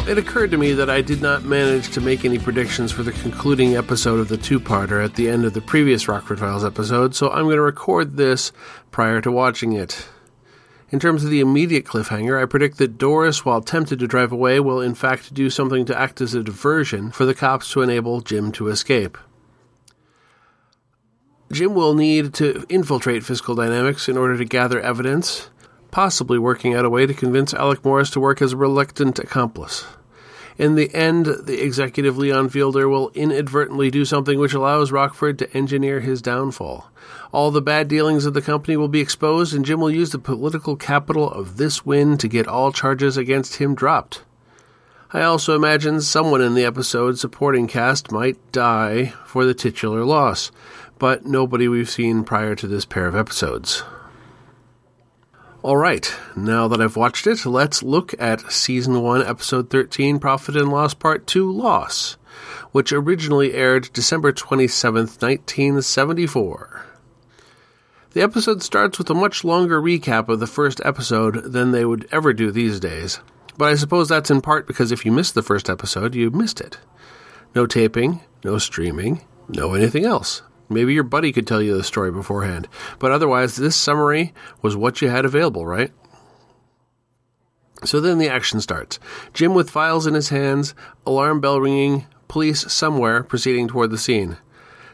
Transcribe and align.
know, 0.00 0.08
it 0.08 0.18
occurred 0.18 0.50
to 0.50 0.58
me 0.58 0.72
that 0.72 0.90
I 0.90 1.00
did 1.00 1.22
not 1.22 1.44
manage 1.44 1.90
to 1.92 2.00
make 2.00 2.24
any 2.24 2.38
predictions 2.38 2.92
for 2.92 3.02
the 3.02 3.12
concluding 3.12 3.76
episode 3.76 4.20
of 4.20 4.28
the 4.28 4.36
two 4.36 4.60
parter 4.60 5.02
at 5.02 5.14
the 5.14 5.28
end 5.28 5.44
of 5.44 5.54
the 5.54 5.60
previous 5.60 6.06
Rockford 6.08 6.38
Files 6.38 6.64
episode, 6.64 7.14
so 7.14 7.30
I'm 7.30 7.44
going 7.44 7.56
to 7.56 7.62
record 7.62 8.16
this 8.16 8.52
prior 8.90 9.20
to 9.22 9.32
watching 9.32 9.72
it. 9.72 10.06
In 10.90 11.00
terms 11.00 11.24
of 11.24 11.30
the 11.30 11.40
immediate 11.40 11.84
cliffhanger, 11.84 12.40
I 12.40 12.44
predict 12.44 12.78
that 12.78 12.98
Doris, 12.98 13.44
while 13.44 13.62
tempted 13.62 13.98
to 14.00 14.06
drive 14.06 14.32
away, 14.32 14.60
will 14.60 14.80
in 14.80 14.94
fact 14.94 15.32
do 15.32 15.48
something 15.48 15.86
to 15.86 15.98
act 15.98 16.20
as 16.20 16.34
a 16.34 16.42
diversion 16.42 17.10
for 17.10 17.24
the 17.24 17.34
cops 17.34 17.70
to 17.72 17.82
enable 17.82 18.20
Jim 18.20 18.52
to 18.52 18.68
escape. 18.68 19.16
Jim 21.50 21.74
will 21.74 21.94
need 21.94 22.34
to 22.34 22.66
infiltrate 22.68 23.24
Fiscal 23.24 23.54
Dynamics 23.54 24.08
in 24.08 24.18
order 24.18 24.36
to 24.36 24.44
gather 24.44 24.80
evidence, 24.80 25.48
possibly 25.90 26.38
working 26.38 26.74
out 26.74 26.84
a 26.84 26.90
way 26.90 27.06
to 27.06 27.14
convince 27.14 27.54
Alec 27.54 27.84
Morris 27.84 28.10
to 28.10 28.20
work 28.20 28.42
as 28.42 28.52
a 28.52 28.56
reluctant 28.56 29.18
accomplice. 29.18 29.84
In 30.58 30.74
the 30.74 30.94
end, 30.94 31.26
the 31.26 31.62
executive 31.62 32.16
Leon 32.16 32.48
Fielder 32.48 32.88
will 32.88 33.10
inadvertently 33.10 33.90
do 33.90 34.06
something 34.06 34.38
which 34.38 34.54
allows 34.54 34.90
Rockford 34.90 35.38
to 35.38 35.56
engineer 35.56 36.00
his 36.00 36.22
downfall. 36.22 36.90
All 37.30 37.50
the 37.50 37.60
bad 37.60 37.88
dealings 37.88 38.24
of 38.24 38.32
the 38.32 38.40
company 38.40 38.76
will 38.76 38.88
be 38.88 39.00
exposed, 39.00 39.52
and 39.52 39.66
Jim 39.66 39.80
will 39.80 39.90
use 39.90 40.10
the 40.10 40.18
political 40.18 40.74
capital 40.74 41.30
of 41.30 41.58
this 41.58 41.84
win 41.84 42.16
to 42.18 42.28
get 42.28 42.48
all 42.48 42.72
charges 42.72 43.18
against 43.18 43.56
him 43.56 43.74
dropped. 43.74 44.22
I 45.12 45.22
also 45.22 45.54
imagine 45.54 46.00
someone 46.00 46.40
in 46.40 46.54
the 46.54 46.64
episode 46.64 47.18
supporting 47.18 47.68
cast 47.68 48.10
might 48.10 48.36
die 48.50 49.12
for 49.26 49.44
the 49.44 49.54
titular 49.54 50.04
loss, 50.04 50.50
but 50.98 51.26
nobody 51.26 51.68
we've 51.68 51.90
seen 51.90 52.24
prior 52.24 52.54
to 52.54 52.66
this 52.66 52.86
pair 52.86 53.06
of 53.06 53.14
episodes. 53.14 53.82
All 55.62 55.76
right, 55.76 56.14
now 56.36 56.68
that 56.68 56.80
I've 56.80 56.96
watched 56.96 57.26
it, 57.26 57.44
let's 57.44 57.82
look 57.82 58.14
at 58.20 58.52
Season 58.52 59.02
1, 59.02 59.26
Episode 59.26 59.70
13, 59.70 60.20
Profit 60.20 60.54
and 60.54 60.68
Loss 60.68 60.94
Part 60.94 61.26
2 61.26 61.50
Loss, 61.50 62.18
which 62.72 62.92
originally 62.92 63.54
aired 63.54 63.90
December 63.92 64.32
27th, 64.32 65.20
1974. 65.22 66.84
The 68.12 68.22
episode 68.22 68.62
starts 68.62 68.98
with 68.98 69.10
a 69.10 69.14
much 69.14 69.44
longer 69.44 69.80
recap 69.80 70.28
of 70.28 70.40
the 70.40 70.46
first 70.46 70.80
episode 70.84 71.52
than 71.52 71.72
they 71.72 71.84
would 71.84 72.06
ever 72.12 72.32
do 72.32 72.50
these 72.50 72.78
days, 72.78 73.20
but 73.58 73.66
I 73.66 73.74
suppose 73.74 74.08
that's 74.08 74.30
in 74.30 74.42
part 74.42 74.66
because 74.66 74.92
if 74.92 75.04
you 75.04 75.10
missed 75.10 75.34
the 75.34 75.42
first 75.42 75.68
episode, 75.68 76.14
you 76.14 76.30
missed 76.30 76.60
it. 76.60 76.78
No 77.54 77.66
taping, 77.66 78.20
no 78.44 78.58
streaming, 78.58 79.22
no 79.48 79.74
anything 79.74 80.04
else. 80.04 80.42
Maybe 80.68 80.94
your 80.94 81.04
buddy 81.04 81.32
could 81.32 81.46
tell 81.46 81.62
you 81.62 81.76
the 81.76 81.84
story 81.84 82.10
beforehand. 82.10 82.68
But 82.98 83.12
otherwise, 83.12 83.56
this 83.56 83.76
summary 83.76 84.34
was 84.62 84.76
what 84.76 85.00
you 85.00 85.08
had 85.08 85.24
available, 85.24 85.66
right? 85.66 85.92
So 87.84 88.00
then 88.00 88.18
the 88.18 88.28
action 88.28 88.60
starts. 88.60 88.98
Jim 89.32 89.54
with 89.54 89.70
files 89.70 90.06
in 90.06 90.14
his 90.14 90.30
hands, 90.30 90.74
alarm 91.04 91.40
bell 91.40 91.60
ringing, 91.60 92.06
police 92.26 92.72
somewhere 92.72 93.22
proceeding 93.22 93.68
toward 93.68 93.90
the 93.90 93.98
scene. 93.98 94.38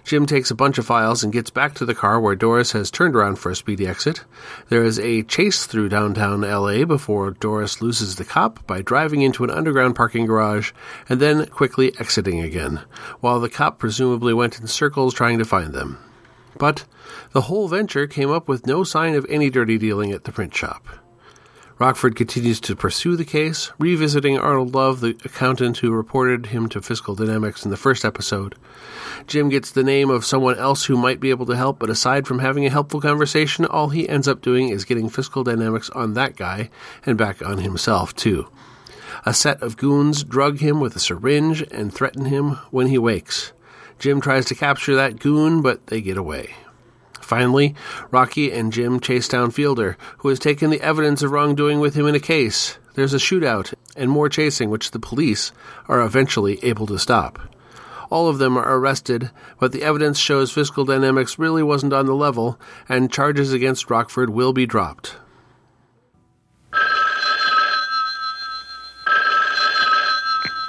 Jim 0.05 0.27
takes 0.27 0.51
a 0.51 0.55
bunch 0.55 0.79
of 0.79 0.87
files 0.87 1.23
and 1.23 1.33
gets 1.33 1.51
back 1.51 1.75
to 1.75 1.85
the 1.85 1.95
car 1.95 2.21
where 2.21 2.35
Doris 2.35 2.73
has 2.73 2.91
turned 2.91 3.15
around 3.15 3.37
for 3.37 3.51
a 3.51 3.57
speedy 3.57 3.87
exit. 3.87 4.25
There 4.69 4.85
is 4.85 4.99
a 4.99 5.23
chase 5.23 5.65
through 5.67 5.91
downtown 5.91 6.41
LA 6.41 6.85
before 6.85 7.31
Doris 7.31 7.81
loses 7.81 8.17
the 8.17 8.25
cop 8.25 8.67
by 8.67 8.83
driving 8.83 9.23
into 9.23 9.45
an 9.45 9.51
underground 9.51 9.95
parking 9.95 10.27
garage 10.27 10.73
and 11.09 11.21
then 11.21 11.47
quickly 11.47 11.95
exiting 11.99 12.41
again, 12.41 12.81
while 13.21 13.41
the 13.41 13.49
cop 13.49 13.79
presumably 13.79 14.35
went 14.35 14.59
in 14.59 14.67
circles 14.67 15.15
trying 15.15 15.39
to 15.39 15.45
find 15.45 15.73
them. 15.73 15.99
But 16.59 16.85
the 17.33 17.43
whole 17.43 17.69
venture 17.69 18.07
came 18.07 18.31
up 18.31 18.49
with 18.49 18.67
no 18.67 18.85
sign 18.85 19.15
of 19.15 19.27
any 19.29 19.51
dirty 19.51 19.79
dealing 19.79 20.13
at 20.13 20.25
the 20.25 20.33
print 20.33 20.55
shop. 20.55 20.87
Rockford 21.83 22.15
continues 22.15 22.61
to 22.61 22.77
pursue 22.77 23.17
the 23.17 23.25
case, 23.25 23.73
revisiting 23.77 24.39
Arnold 24.39 24.73
Love, 24.73 25.01
the 25.01 25.19
accountant 25.25 25.79
who 25.79 25.91
reported 25.91 26.47
him 26.47 26.69
to 26.69 26.81
Fiscal 26.81 27.17
Dynamics 27.17 27.65
in 27.65 27.73
the 27.73 27.77
first 27.77 28.05
episode. 28.05 28.55
Jim 29.27 29.49
gets 29.49 29.73
the 29.73 29.83
name 29.83 30.09
of 30.09 30.25
someone 30.25 30.57
else 30.57 30.85
who 30.85 30.97
might 30.97 31.19
be 31.19 31.31
able 31.31 31.45
to 31.47 31.57
help, 31.57 31.81
but 31.81 31.91
aside 31.91 32.25
from 32.25 32.39
having 32.39 32.65
a 32.65 32.71
helpful 32.71 33.01
conversation, 33.01 33.65
all 33.65 33.89
he 33.89 34.09
ends 34.09 34.29
up 34.29 34.43
doing 34.43 34.69
is 34.69 34.85
getting 34.85 35.09
Fiscal 35.09 35.43
Dynamics 35.43 35.91
on 35.91 36.15
that 36.15 36.37
guy 36.37 36.71
and 37.05 37.19
back 37.19 37.45
on 37.45 37.59
himself, 37.59 38.15
too. 38.15 38.47
A 39.27 39.35
set 39.35 39.61
of 39.61 39.77
goons 39.77 40.23
drug 40.23 40.61
him 40.61 40.79
with 40.79 40.95
a 40.95 41.01
syringe 41.01 41.63
and 41.73 41.93
threaten 41.93 42.27
him 42.27 42.61
when 42.71 42.87
he 42.87 42.97
wakes. 42.97 43.53
Jim 43.99 44.21
tries 44.21 44.45
to 44.45 44.55
capture 44.55 44.95
that 44.95 45.19
goon, 45.19 45.63
but 45.63 45.89
they 45.89 46.01
get 46.01 46.17
away. 46.17 46.55
Finally, 47.33 47.75
Rocky 48.11 48.53
and 48.53 48.71
Jim 48.71 49.01
chase 49.01 49.27
down 49.27 49.51
Fielder, 49.53 49.97
who 50.19 50.29
has 50.29 50.39
taken 50.39 50.69
the 50.69 50.83
evidence 50.83 51.23
of 51.23 51.31
wrongdoing 51.31 51.81
with 51.81 51.95
him 51.95 52.07
in 52.07 52.15
a 52.15 52.21
case. 52.21 52.77
There's 52.93 53.15
a 53.15 53.17
shootout 53.17 53.73
and 53.97 54.11
more 54.11 54.29
chasing, 54.29 54.69
which 54.69 54.91
the 54.91 54.99
police 54.99 55.51
are 55.89 56.03
eventually 56.03 56.63
able 56.63 56.87
to 56.89 56.99
stop. 56.99 57.39
All 58.11 58.29
of 58.29 58.37
them 58.37 58.59
are 58.59 58.77
arrested, 58.79 59.31
but 59.59 59.73
the 59.73 59.83
evidence 59.83 60.19
shows 60.19 60.53
Fiscal 60.53 60.85
Dynamics 60.85 61.39
really 61.39 61.63
wasn't 61.63 61.95
on 61.95 62.05
the 62.05 62.15
level, 62.15 62.61
and 62.87 63.11
charges 63.11 63.55
against 63.55 63.89
Rockford 63.89 64.29
will 64.29 64.53
be 64.53 64.67
dropped. 64.67 65.17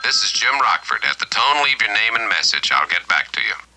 This 0.02 0.24
is 0.24 0.32
Jim 0.32 0.58
Rockford. 0.62 1.04
At 1.04 1.20
the 1.20 1.26
tone, 1.26 1.62
leave 1.66 1.82
your 1.82 1.94
name 1.94 2.16
and 2.16 2.30
message. 2.30 2.72
I'll 2.72 2.88
get 2.88 3.06
back 3.10 3.34
to 3.34 3.42
you. 3.42 3.73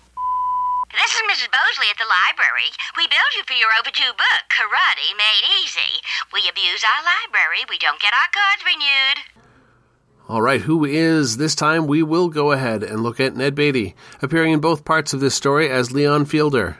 This 0.97 1.13
is 1.13 1.21
Mrs. 1.29 1.51
Bosley 1.51 1.87
at 1.91 1.97
the 1.99 2.09
library. 2.09 2.73
We 2.97 3.05
billed 3.05 3.37
you 3.37 3.43
for 3.45 3.53
your 3.53 3.69
overdue 3.79 4.17
book, 4.17 4.41
Karate 4.49 5.13
Made 5.13 5.45
Easy. 5.61 6.01
We 6.33 6.41
abuse 6.49 6.83
our 6.83 7.03
library. 7.05 7.59
We 7.69 7.77
don't 7.77 8.01
get 8.01 8.13
our 8.13 8.29
cards 8.33 8.63
renewed. 8.65 9.17
All 10.27 10.41
right, 10.41 10.61
who 10.61 10.85
is 10.85 11.37
this 11.37 11.53
time? 11.53 11.85
We 11.85 12.01
will 12.01 12.29
go 12.29 12.51
ahead 12.51 12.81
and 12.81 13.03
look 13.03 13.19
at 13.19 13.35
Ned 13.35 13.53
Beatty, 13.53 13.95
appearing 14.23 14.53
in 14.53 14.59
both 14.59 14.85
parts 14.85 15.13
of 15.13 15.19
this 15.19 15.35
story 15.35 15.69
as 15.69 15.91
Leon 15.91 16.25
Fielder. 16.25 16.79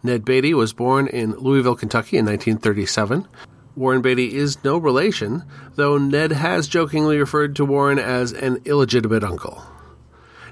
Ned 0.00 0.24
Beatty 0.24 0.54
was 0.54 0.72
born 0.72 1.08
in 1.08 1.32
Louisville, 1.32 1.74
Kentucky 1.74 2.18
in 2.18 2.24
1937. 2.24 3.26
Warren 3.74 4.00
Beatty 4.00 4.36
is 4.36 4.62
no 4.62 4.78
relation, 4.78 5.42
though 5.74 5.98
Ned 5.98 6.30
has 6.30 6.68
jokingly 6.68 7.18
referred 7.18 7.56
to 7.56 7.64
Warren 7.64 7.98
as 7.98 8.32
an 8.32 8.62
illegitimate 8.64 9.24
uncle. 9.24 9.64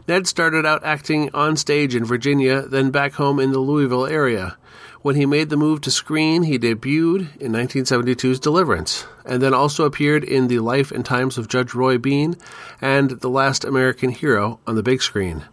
Ned 0.06 0.26
started 0.26 0.66
out 0.66 0.84
acting 0.84 1.30
on 1.32 1.56
stage 1.56 1.94
in 1.94 2.04
Virginia, 2.04 2.62
then 2.62 2.90
back 2.90 3.14
home 3.14 3.40
in 3.40 3.52
the 3.52 3.58
Louisville 3.58 4.06
area. 4.06 4.58
When 5.00 5.16
he 5.16 5.24
made 5.24 5.48
the 5.48 5.56
move 5.56 5.80
to 5.82 5.90
screen, 5.90 6.42
he 6.42 6.58
debuted 6.58 7.36
in 7.40 7.52
1972's 7.52 8.38
Deliverance, 8.38 9.06
and 9.24 9.42
then 9.42 9.54
also 9.54 9.84
appeared 9.84 10.22
in 10.22 10.48
The 10.48 10.58
Life 10.58 10.92
and 10.92 11.06
Times 11.06 11.38
of 11.38 11.48
Judge 11.48 11.74
Roy 11.74 11.96
Bean 11.96 12.36
and 12.82 13.10
The 13.10 13.30
Last 13.30 13.64
American 13.64 14.10
Hero 14.10 14.60
on 14.66 14.76
the 14.76 14.82
big 14.82 15.00
screen. 15.00 15.44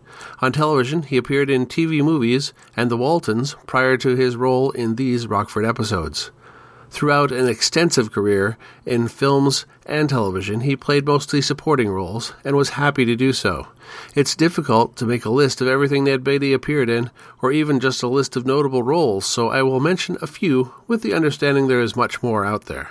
On 0.41 0.51
television, 0.51 1.03
he 1.03 1.16
appeared 1.16 1.50
in 1.50 1.66
TV 1.66 2.03
movies 2.03 2.51
and 2.75 2.91
The 2.91 2.97
Waltons 2.97 3.56
prior 3.67 3.95
to 3.97 4.16
his 4.16 4.35
role 4.35 4.72
in 4.72 4.95
these 4.95 5.28
Rockford 5.28 5.66
episodes. 5.66 6.31
Throughout 6.91 7.31
an 7.31 7.47
extensive 7.47 8.12
career 8.12 8.57
in 8.85 9.07
films 9.07 9.66
and 9.85 10.09
television, 10.09 10.59
he 10.59 10.75
played 10.75 11.06
mostly 11.06 11.41
supporting 11.41 11.90
roles 11.90 12.34
and 12.44 12.57
was 12.57 12.72
happy 12.72 13.06
to 13.06 13.16
do 13.16 13.31
so. 13.31 13.69
It's 14.13 14.35
difficult 14.35 14.97
to 14.97 15.06
make 15.06 15.24
a 15.24 15.29
list 15.29 15.62
of 15.62 15.69
everything 15.69 16.03
Ned 16.03 16.22
Beatty 16.22 16.52
appeared 16.52 16.90
in, 16.90 17.09
or 17.41 17.53
even 17.53 17.79
just 17.79 18.03
a 18.03 18.09
list 18.09 18.35
of 18.35 18.46
notable 18.46 18.84
roles, 18.84 19.25
so 19.25 19.50
I 19.50 19.63
will 19.63 19.79
mention 19.79 20.18
a 20.22 20.28
few 20.28 20.74
with 20.85 21.02
the 21.02 21.13
understanding 21.13 21.68
there 21.68 21.81
is 21.81 21.96
much 21.96 22.22
more 22.22 22.46
out 22.46 22.66
there. 22.66 22.90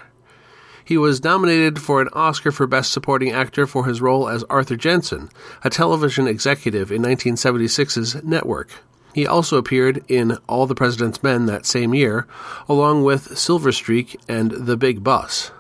He 0.83 0.97
was 0.97 1.23
nominated 1.23 1.79
for 1.81 2.01
an 2.01 2.09
Oscar 2.15 2.51
for 2.51 2.67
Best 2.67 2.93
Supporting 2.93 3.33
Actor 3.33 3.67
for 3.67 3.85
his 3.85 4.01
role 4.01 4.31
as 4.31 4.45
Arthur 4.45 4.77
Jensen, 4.77 5.29
a 5.63 5.69
television 5.69 6.27
executive 6.27 6.91
in 6.91 7.03
1976's 7.03 8.25
Network. 8.25 8.71
He 9.15 9.27
also 9.27 9.57
appeared 9.57 10.05
in 10.09 10.39
All 10.47 10.67
the 10.67 10.75
President's 10.75 11.23
Men 11.23 11.47
that 11.47 11.67
same 11.67 11.95
year, 11.95 12.27
along 12.69 13.03
with 13.05 13.37
Silver 13.37 13.73
Streak 13.73 14.21
and 14.29 14.51
The 14.53 14.77
Big 14.77 15.03
Bus. 15.03 15.51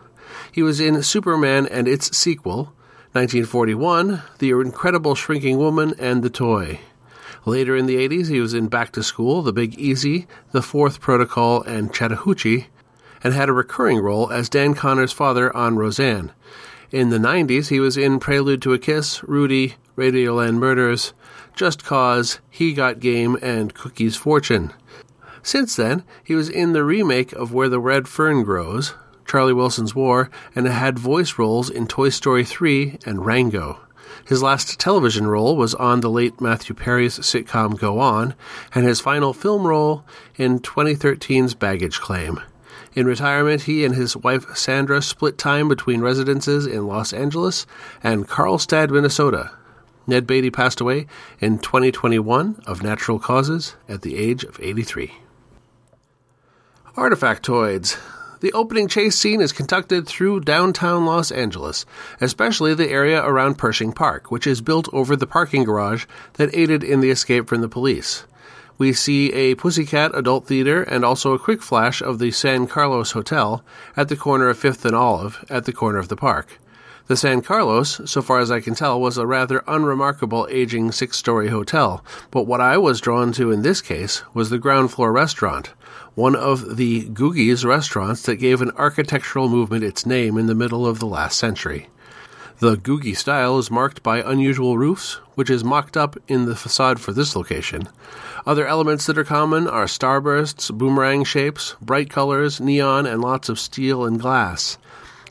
He 0.52 0.62
was 0.62 0.80
in 0.80 1.02
Superman 1.02 1.66
and 1.66 1.88
its 1.88 2.16
sequel, 2.16 2.72
1941, 3.12 4.22
The 4.38 4.50
Incredible 4.50 5.14
Shrinking 5.14 5.58
Woman 5.58 5.94
and 5.98 6.22
The 6.22 6.30
Toy. 6.30 6.80
Later 7.44 7.74
in 7.74 7.86
the 7.86 7.96
80s, 7.96 8.28
he 8.28 8.40
was 8.40 8.54
in 8.54 8.68
Back 8.68 8.92
to 8.92 9.02
School, 9.02 9.42
The 9.42 9.52
Big 9.52 9.78
Easy, 9.78 10.26
The 10.52 10.62
Fourth 10.62 11.00
Protocol, 11.00 11.62
and 11.62 11.92
Chattahoochee, 11.92 12.66
and 13.24 13.34
had 13.34 13.48
a 13.48 13.52
recurring 13.52 13.98
role 13.98 14.30
as 14.30 14.48
Dan 14.48 14.74
Connor's 14.74 15.12
father 15.12 15.54
on 15.56 15.76
Roseanne. 15.76 16.32
In 16.90 17.10
the 17.10 17.18
90s, 17.18 17.68
he 17.68 17.80
was 17.80 17.96
in 17.96 18.20
Prelude 18.20 18.62
to 18.62 18.72
a 18.72 18.78
Kiss, 18.78 19.22
Rudy, 19.24 19.76
Radioland 19.96 20.56
Murders, 20.56 21.12
Just 21.60 21.84
Cause, 21.84 22.40
He 22.48 22.72
Got 22.72 23.00
Game, 23.00 23.36
and 23.42 23.74
Cookie's 23.74 24.16
Fortune. 24.16 24.72
Since 25.42 25.76
then, 25.76 26.04
he 26.24 26.34
was 26.34 26.48
in 26.48 26.72
the 26.72 26.82
remake 26.82 27.34
of 27.34 27.52
Where 27.52 27.68
the 27.68 27.78
Red 27.78 28.08
Fern 28.08 28.44
Grows, 28.44 28.94
Charlie 29.26 29.52
Wilson's 29.52 29.94
War, 29.94 30.30
and 30.54 30.66
had 30.66 30.98
voice 30.98 31.38
roles 31.38 31.68
in 31.68 31.86
Toy 31.86 32.08
Story 32.08 32.46
3 32.46 33.00
and 33.04 33.26
Rango. 33.26 33.78
His 34.26 34.42
last 34.42 34.80
television 34.80 35.26
role 35.26 35.54
was 35.54 35.74
on 35.74 36.00
the 36.00 36.08
late 36.08 36.40
Matthew 36.40 36.74
Perry's 36.74 37.18
sitcom 37.18 37.78
Go 37.78 37.98
On, 37.98 38.32
and 38.74 38.86
his 38.86 39.00
final 39.00 39.34
film 39.34 39.66
role 39.66 40.02
in 40.36 40.60
2013's 40.60 41.52
Baggage 41.52 42.00
Claim. 42.00 42.40
In 42.94 43.06
retirement, 43.06 43.64
he 43.64 43.84
and 43.84 43.94
his 43.94 44.16
wife 44.16 44.46
Sandra 44.56 45.02
split 45.02 45.36
time 45.36 45.68
between 45.68 46.00
residences 46.00 46.66
in 46.66 46.86
Los 46.86 47.12
Angeles 47.12 47.66
and 48.02 48.26
Carlstadt, 48.26 48.88
Minnesota. 48.88 49.50
Ned 50.06 50.26
Beatty 50.26 50.50
passed 50.50 50.80
away 50.80 51.06
in 51.40 51.58
2021 51.58 52.62
of 52.66 52.82
natural 52.82 53.18
causes 53.18 53.76
at 53.88 54.02
the 54.02 54.16
age 54.16 54.44
of 54.44 54.58
83. 54.60 55.12
Artifactoids. 56.96 57.98
The 58.40 58.52
opening 58.54 58.88
chase 58.88 59.16
scene 59.16 59.42
is 59.42 59.52
conducted 59.52 60.06
through 60.06 60.40
downtown 60.40 61.04
Los 61.04 61.30
Angeles, 61.30 61.84
especially 62.20 62.72
the 62.72 62.88
area 62.88 63.22
around 63.22 63.58
Pershing 63.58 63.92
Park, 63.92 64.30
which 64.30 64.46
is 64.46 64.62
built 64.62 64.88
over 64.94 65.14
the 65.14 65.26
parking 65.26 65.64
garage 65.64 66.06
that 66.34 66.54
aided 66.56 66.82
in 66.82 67.00
the 67.00 67.10
escape 67.10 67.48
from 67.48 67.60
the 67.60 67.68
police. 67.68 68.24
We 68.78 68.94
see 68.94 69.30
a 69.34 69.56
Pussycat 69.56 70.16
adult 70.16 70.46
theater 70.46 70.82
and 70.82 71.04
also 71.04 71.34
a 71.34 71.38
quick 71.38 71.60
flash 71.60 72.00
of 72.00 72.18
the 72.18 72.30
San 72.30 72.66
Carlos 72.66 73.12
Hotel 73.12 73.62
at 73.94 74.08
the 74.08 74.16
corner 74.16 74.48
of 74.48 74.58
5th 74.58 74.86
and 74.86 74.96
Olive 74.96 75.44
at 75.50 75.66
the 75.66 75.72
corner 75.72 75.98
of 75.98 76.08
the 76.08 76.16
park. 76.16 76.58
The 77.06 77.16
San 77.16 77.42
Carlos, 77.42 78.00
so 78.04 78.22
far 78.22 78.38
as 78.38 78.50
I 78.50 78.60
can 78.60 78.74
tell, 78.74 79.00
was 79.00 79.18
a 79.18 79.26
rather 79.26 79.64
unremarkable 79.66 80.46
aging 80.50 80.92
six 80.92 81.16
story 81.16 81.48
hotel, 81.48 82.04
but 82.30 82.44
what 82.46 82.60
I 82.60 82.78
was 82.78 83.00
drawn 83.00 83.32
to 83.32 83.50
in 83.50 83.62
this 83.62 83.80
case 83.80 84.22
was 84.32 84.50
the 84.50 84.58
ground 84.58 84.92
floor 84.92 85.10
restaurant, 85.12 85.72
one 86.14 86.36
of 86.36 86.76
the 86.76 87.08
Googie's 87.08 87.64
restaurants 87.64 88.22
that 88.22 88.36
gave 88.36 88.62
an 88.62 88.70
architectural 88.72 89.48
movement 89.48 89.82
its 89.82 90.06
name 90.06 90.38
in 90.38 90.46
the 90.46 90.54
middle 90.54 90.86
of 90.86 90.98
the 90.98 91.06
last 91.06 91.38
century. 91.38 91.88
The 92.60 92.76
Googie 92.76 93.16
style 93.16 93.58
is 93.58 93.70
marked 93.70 94.02
by 94.02 94.20
unusual 94.20 94.76
roofs, 94.76 95.14
which 95.34 95.48
is 95.48 95.64
mocked 95.64 95.96
up 95.96 96.18
in 96.28 96.44
the 96.44 96.54
facade 96.54 97.00
for 97.00 97.10
this 97.10 97.34
location. 97.34 97.88
Other 98.46 98.66
elements 98.66 99.06
that 99.06 99.16
are 99.16 99.24
common 99.24 99.66
are 99.66 99.86
starbursts, 99.86 100.70
boomerang 100.70 101.24
shapes, 101.24 101.74
bright 101.80 102.10
colors, 102.10 102.60
neon, 102.60 103.06
and 103.06 103.22
lots 103.22 103.48
of 103.48 103.58
steel 103.58 104.04
and 104.04 104.20
glass. 104.20 104.76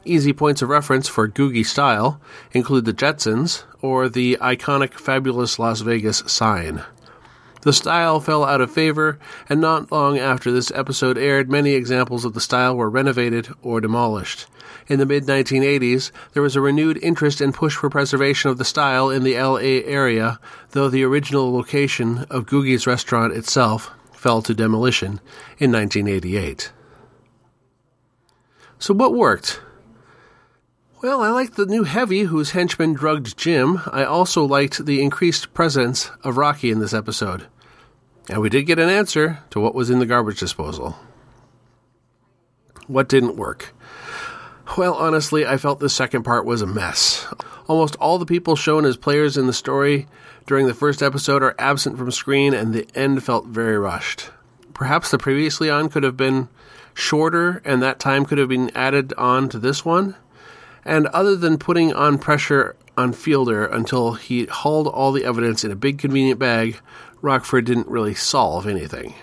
Easy 0.06 0.32
points 0.32 0.62
of 0.62 0.70
reference 0.70 1.08
for 1.08 1.28
Googie 1.28 1.66
style 1.66 2.22
include 2.52 2.86
the 2.86 2.94
Jetsons 2.94 3.64
or 3.82 4.08
the 4.08 4.38
iconic 4.40 4.94
Fabulous 4.94 5.60
Las 5.60 5.82
Vegas 5.82 6.24
sign. 6.26 6.84
The 7.62 7.74
style 7.74 8.22
fell 8.22 8.46
out 8.46 8.62
of 8.62 8.72
favor, 8.72 9.20
and 9.50 9.60
not 9.60 9.92
long 9.92 10.18
after 10.18 10.50
this 10.50 10.72
episode 10.72 11.18
aired, 11.18 11.50
many 11.50 11.74
examples 11.74 12.24
of 12.24 12.34
the 12.34 12.40
style 12.40 12.78
were 12.78 12.90
renovated 12.90 13.50
or 13.62 13.82
demolished. 13.82 14.48
In 14.88 15.00
the 15.00 15.06
mid 15.06 15.26
1980s, 15.26 16.12
there 16.32 16.42
was 16.42 16.56
a 16.56 16.62
renewed 16.62 16.98
interest 17.04 17.42
and 17.42 17.54
push 17.54 17.76
for 17.76 17.90
preservation 17.90 18.50
of 18.50 18.58
the 18.58 18.66
style 18.66 19.10
in 19.10 19.24
the 19.24 19.38
LA 19.38 19.84
area, 19.86 20.40
though 20.72 20.88
the 20.88 21.04
original 21.04 21.52
location 21.54 22.20
of 22.30 22.46
Googie's 22.46 22.88
restaurant 22.88 23.34
itself 23.34 23.92
fell 24.14 24.42
to 24.44 24.54
demolition 24.54 25.20
in 25.58 25.74
1988. 25.74 26.72
So, 28.80 28.94
what 28.94 29.14
worked? 29.14 29.60
Well, 31.02 31.22
I 31.22 31.30
liked 31.30 31.56
the 31.56 31.66
new 31.66 31.86
heavy 31.86 32.24
whose 32.24 32.52
henchman 32.52 32.92
drugged 32.92 33.38
Jim. 33.38 33.80
I 33.90 34.04
also 34.04 34.44
liked 34.44 34.86
the 34.86 35.02
increased 35.02 35.54
presence 35.54 36.12
of 36.26 36.36
Rocky 36.36 36.72
in 36.72 36.80
this 36.80 36.94
episode. 36.94 37.48
And 38.28 38.42
we 38.42 38.50
did 38.50 38.64
get 38.64 38.80
an 38.80 38.90
answer 38.90 39.40
to 39.52 39.62
what 39.62 39.74
was 39.74 39.90
in 39.90 40.00
the 40.00 40.06
garbage 40.06 40.42
disposal. 40.42 40.98
What 42.88 43.08
didn't 43.08 43.38
work? 43.38 43.74
Well, 44.78 44.94
honestly, 44.94 45.46
I 45.46 45.56
felt 45.56 45.80
the 45.80 45.88
second 45.88 46.24
part 46.24 46.44
was 46.44 46.62
a 46.62 46.68
mess. 46.68 47.34
Almost 47.70 47.96
all 47.96 48.18
the 48.20 48.26
people 48.26 48.58
shown 48.58 48.84
as 48.84 48.98
players 48.98 49.38
in 49.38 49.48
the 49.48 49.54
story 49.54 50.06
during 50.48 50.68
the 50.68 50.74
first 50.74 51.02
episode 51.02 51.42
are 51.42 51.56
absent 51.58 51.98
from 51.98 52.12
screen, 52.12 52.54
and 52.54 52.74
the 52.74 52.86
end 52.94 53.24
felt 53.24 53.46
very 53.46 53.78
rushed. 53.78 54.32
Perhaps 54.74 55.12
the 55.12 55.18
previously 55.18 55.70
on 55.70 55.88
could 55.88 56.04
have 56.04 56.18
been 56.18 56.50
shorter, 56.94 57.62
and 57.64 57.82
that 57.82 58.00
time 58.00 58.26
could 58.26 58.38
have 58.38 58.50
been 58.50 58.70
added 58.76 59.14
on 59.14 59.48
to 59.48 59.60
this 59.60 59.86
one. 59.86 60.18
And 60.86 61.08
other 61.08 61.36
than 61.36 61.58
putting 61.58 61.94
on 61.94 62.18
pressure 62.18 62.76
on 62.98 63.14
Fielder 63.14 63.66
until 63.66 64.14
he 64.14 64.46
hauled 64.46 64.88
all 64.88 65.12
the 65.12 65.26
evidence 65.26 65.64
in 65.64 65.72
a 65.72 65.76
big 65.76 66.00
convenient 66.00 66.40
bag, 66.40 66.80
Rockford 67.22 67.66
didn't 67.66 67.88
really 67.88 68.14
solve 68.14 68.68
anything. 68.68 69.14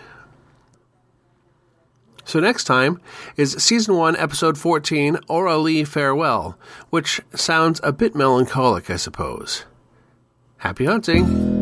So 2.24 2.40
next 2.40 2.64
time 2.64 3.00
is 3.36 3.52
season 3.52 3.96
1 3.96 4.16
episode 4.16 4.58
14 4.58 5.18
Lee 5.28 5.84
Farewell, 5.84 6.58
which 6.90 7.20
sounds 7.34 7.80
a 7.84 7.92
bit 7.92 8.16
melancholic, 8.16 8.90
I 8.90 8.96
suppose. 8.96 9.64
Happy 10.58 10.86
hunting! 10.86 11.55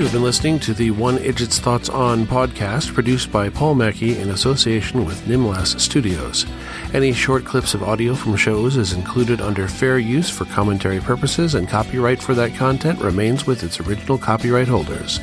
You've 0.00 0.12
been 0.12 0.22
listening 0.22 0.58
to 0.60 0.72
the 0.72 0.92
One 0.92 1.18
Idjit's 1.18 1.58
Thoughts 1.58 1.90
On 1.90 2.24
podcast 2.24 2.94
produced 2.94 3.30
by 3.30 3.50
Paul 3.50 3.74
Mackey 3.74 4.18
in 4.18 4.30
association 4.30 5.04
with 5.04 5.26
Nimlas 5.26 5.78
Studios. 5.78 6.46
Any 6.94 7.12
short 7.12 7.44
clips 7.44 7.74
of 7.74 7.82
audio 7.82 8.14
from 8.14 8.34
shows 8.34 8.78
is 8.78 8.94
included 8.94 9.42
under 9.42 9.68
fair 9.68 9.98
use 9.98 10.30
for 10.30 10.46
commentary 10.46 11.00
purposes, 11.00 11.54
and 11.54 11.68
copyright 11.68 12.22
for 12.22 12.34
that 12.34 12.54
content 12.54 12.98
remains 13.02 13.46
with 13.46 13.62
its 13.62 13.78
original 13.78 14.16
copyright 14.16 14.68
holders. 14.68 15.18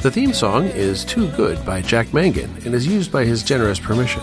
The 0.00 0.10
theme 0.10 0.32
song 0.32 0.64
is 0.68 1.04
Too 1.04 1.28
Good 1.32 1.62
by 1.66 1.82
Jack 1.82 2.14
Mangan 2.14 2.56
and 2.64 2.74
is 2.74 2.86
used 2.86 3.12
by 3.12 3.26
his 3.26 3.42
generous 3.42 3.78
permission. 3.78 4.22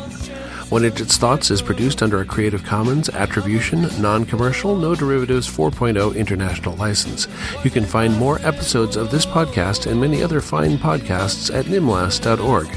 One 0.69 0.83
Idjit's 0.83 1.17
Thoughts 1.17 1.49
is 1.49 1.63
produced 1.63 2.03
under 2.03 2.21
a 2.21 2.25
Creative 2.25 2.63
Commons 2.63 3.09
Attribution, 3.09 3.89
Non 3.99 4.23
Commercial, 4.23 4.75
No 4.75 4.93
Derivatives 4.93 5.49
4.0 5.49 6.15
international 6.15 6.75
license. 6.75 7.27
You 7.63 7.71
can 7.71 7.85
find 7.85 8.15
more 8.15 8.37
episodes 8.43 8.95
of 8.95 9.09
this 9.09 9.25
podcast 9.25 9.89
and 9.89 9.99
many 9.99 10.21
other 10.21 10.41
fine 10.41 10.77
podcasts 10.77 11.51
at 11.51 11.65
nimlas.org. 11.65 12.69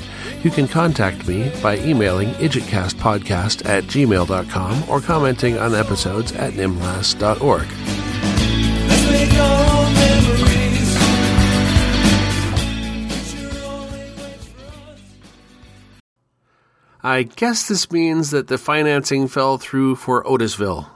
You 0.43 0.51
can 0.51 0.69
contact 0.69 1.29
me 1.29 1.53
by 1.63 1.77
emailing 1.81 2.31
idjitcastpodcast 2.31 3.67
at 3.69 3.85
gmail.com 3.85 4.89
or 4.89 5.01
commenting 5.03 5.59
on 5.59 5.75
episodes 5.75 6.33
at 6.33 6.55
nimlas.org. 6.55 7.69
I 17.05 17.25
guess 17.25 17.67
this 17.67 17.91
means 17.91 18.31
that 18.31 18.47
the 18.47 18.59
financing 18.59 19.27
fell 19.27 19.59
through 19.59 19.97
for 19.97 20.23
Otisville. 20.23 20.87